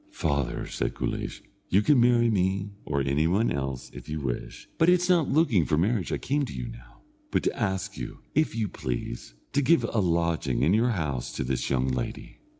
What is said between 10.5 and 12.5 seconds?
in your house to this young lady."